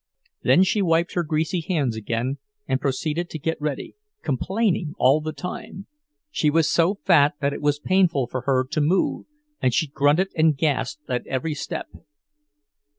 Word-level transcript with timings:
Then 0.41 0.63
she 0.63 0.81
wiped 0.81 1.13
her 1.13 1.21
greasy 1.21 1.59
hands 1.61 1.95
again 1.95 2.39
and 2.67 2.81
proceeded 2.81 3.29
to 3.29 3.37
get 3.37 3.61
ready, 3.61 3.93
complaining 4.23 4.95
all 4.97 5.21
the 5.21 5.31
time; 5.31 5.85
she 6.31 6.49
was 6.49 6.67
so 6.67 6.95
fat 7.05 7.35
that 7.39 7.53
it 7.53 7.61
was 7.61 7.77
painful 7.77 8.25
for 8.25 8.41
her 8.49 8.65
to 8.71 8.81
move, 8.81 9.27
and 9.61 9.75
she 9.75 9.85
grunted 9.85 10.29
and 10.35 10.57
gasped 10.57 11.07
at 11.07 11.27
every 11.27 11.53
step. 11.53 11.85